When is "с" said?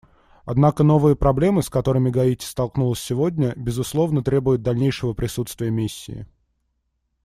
1.61-1.69